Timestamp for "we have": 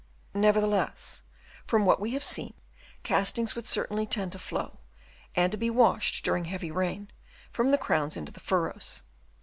1.99-2.23